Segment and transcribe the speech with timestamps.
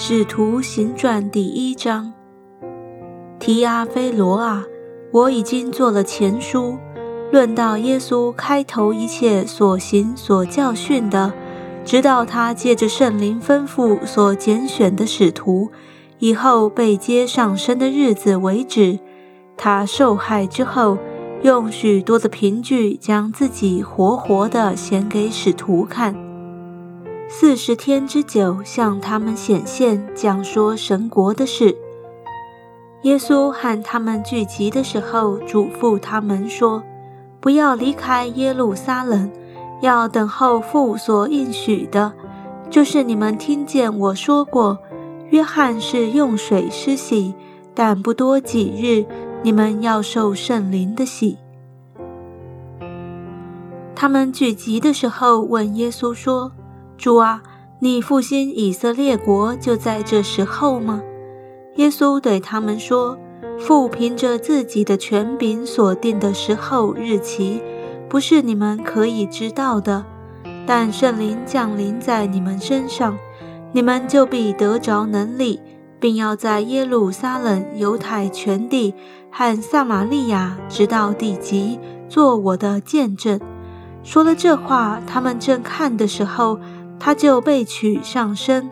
[0.00, 2.12] 使徒行传第一章，
[3.40, 4.64] 提阿非罗啊，
[5.10, 6.78] 我已经做了前书，
[7.32, 11.32] 论到耶稣开头一切所行所教训的，
[11.84, 15.72] 直到他借着圣灵吩咐所拣选的使徒，
[16.20, 19.00] 以后被接上升的日子为止。
[19.56, 20.96] 他受害之后，
[21.42, 26.27] 用许多的凭据将自己活活的显给使徒看。
[27.30, 31.76] 四十天之久，向他们显现，讲说神国的事。
[33.02, 36.82] 耶稣和他们聚集的时候，嘱咐他们说
[37.38, 39.30] ：“不要离开耶路撒冷，
[39.82, 42.10] 要等候父所应许的，
[42.70, 44.78] 就是你们听见我说过，
[45.28, 47.34] 约翰是用水施洗，
[47.74, 49.04] 但不多几日，
[49.42, 51.36] 你们要受圣灵的洗。”
[53.94, 56.50] 他们聚集的时候，问耶稣说。
[56.98, 57.40] 主啊，
[57.78, 61.00] 你复兴以色列国就在这时候吗？
[61.76, 63.16] 耶稣对他们说
[63.56, 67.62] ：“父凭着自己的权柄所定的时候日期，
[68.08, 70.04] 不是你们可以知道的。
[70.66, 73.16] 但圣灵降临在你们身上，
[73.70, 75.60] 你们就必得着能力，
[76.00, 78.92] 并要在耶路撒冷、犹太全地
[79.30, 83.38] 和撒玛利亚直到地极，做我的见证。”
[84.02, 86.58] 说了这话，他们正看的时候。
[86.98, 88.70] 他就被取上身，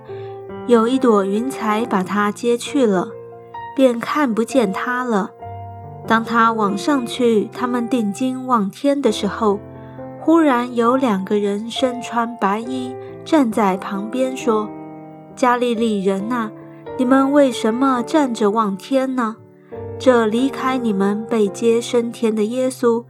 [0.67, 3.09] 有一朵云彩把他接去了，
[3.77, 5.31] 便看不见他了。
[6.07, 9.59] 当他往上去，他们定睛望天的时候，
[10.21, 14.69] 忽然有两个人身穿白衣站在旁边，说
[15.35, 16.51] ：“加利利人呐，
[16.99, 19.37] 你们为什么站着望天呢？
[19.99, 23.05] 这离开你们被接升天的耶稣，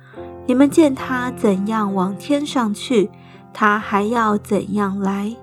[0.47, 3.11] 你们见他怎样往天上去？”
[3.59, 5.35] 他还要怎样来？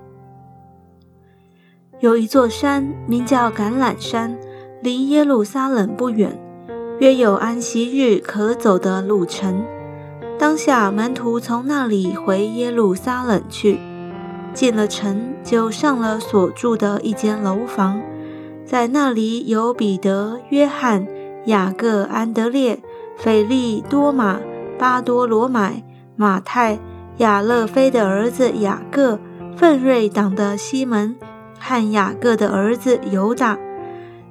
[1.98, 4.38] 有一座山名叫橄榄山，
[4.80, 6.40] 离耶路撒冷不远，
[7.00, 9.64] 约有安息日可走的路程。
[10.38, 13.80] 当下门徒从那里回耶路撒冷去，
[14.52, 18.00] 进了城，就上了所住的一间楼房，
[18.64, 21.04] 在那里有彼得、约翰、
[21.46, 22.78] 雅各、安德烈、
[23.16, 24.38] 腓利、多马、
[24.78, 25.82] 巴多罗买、
[26.14, 26.78] 马太。
[27.18, 29.18] 亚勒菲的儿子雅各、
[29.56, 31.14] 奋锐党的西门
[31.60, 33.56] 和雅各的儿子犹大，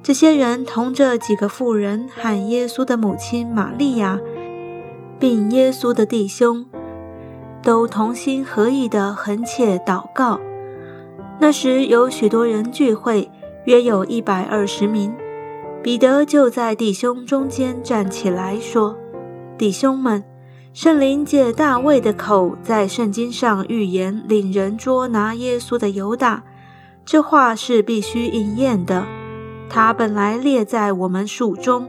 [0.02, 4.20] 这些人同这几个妇人和耶稣的母亲玛利亚，
[5.18, 6.66] 并耶稣的弟兄，
[7.62, 10.42] 都同心合意地横切祷告。
[11.40, 13.32] 那时有许多人聚会，
[13.64, 15.14] 约有一百二十名。
[15.82, 18.98] 彼得就在弟兄中间站起来说
[19.58, 20.24] ：“弟兄们。”
[20.74, 26.42] 圣灵借大卫的口在圣经上预言领人捉拿耶稣的犹大，
[27.06, 29.06] 这话是必须应验的。
[29.70, 31.88] 他本来列在我们数中，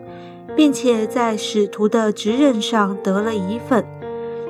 [0.54, 3.82] 并且在使徒的职任上得了一份。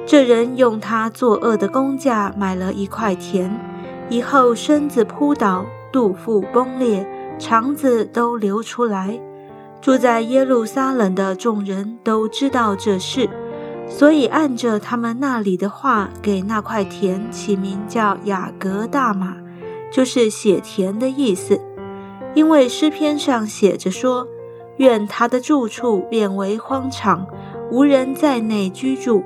[0.04, 3.56] 这人用他作恶的工价买了一块田，
[4.10, 7.06] 以后身子扑倒，肚腹崩裂，
[7.38, 9.20] 肠子都流出来。
[9.80, 13.30] 住在耶路撒冷的众人都知道这事。
[13.96, 19.36] 所以按着他们那里的话，给那块田起名叫雅各大马，
[19.92, 21.60] 就是写田的意思。
[22.34, 24.26] 因为诗篇上写着说
[24.78, 27.24] ：“愿他的住处变为荒场，
[27.70, 29.22] 无人在内居住。”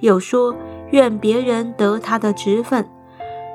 [0.00, 0.56] 又说
[0.90, 2.84] ：“愿别人得他的职分。”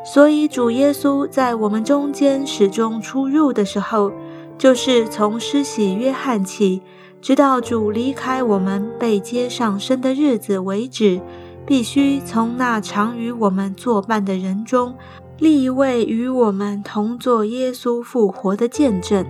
[0.06, 4.10] 所以主耶稣在我们中间始终出入的时候，
[4.58, 6.82] 就是从施洗约翰起。
[7.26, 11.20] 直到主离开我们被接上升的日子为止，
[11.66, 14.94] 必须从那常与我们作伴的人中
[15.40, 19.26] 立一位与我们同作耶稣复活的见证。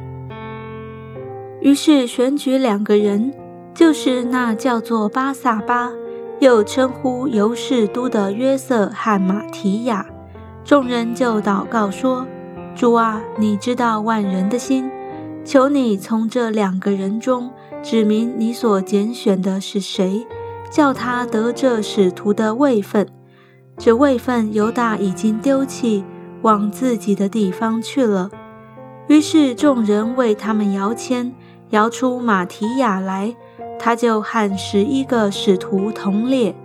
[1.62, 3.34] 于是选举两个人，
[3.74, 5.90] 就是那叫做巴萨巴，
[6.40, 10.06] 又称呼尤士都的约瑟和马提亚。
[10.66, 12.28] 众人就祷告说
[12.76, 14.92] ：“主啊，你知道万人的心，
[15.46, 17.52] 求你从这两个人中。”
[17.86, 20.26] 指明你所拣选的是谁，
[20.72, 23.08] 叫他得这使徒的位分。
[23.78, 26.04] 这位分犹大已经丢弃，
[26.42, 28.32] 往自己的地方去了。
[29.08, 31.32] 于是众人为他们摇签，
[31.70, 33.36] 摇出马提亚来，
[33.78, 36.56] 他就和十一个使徒同列。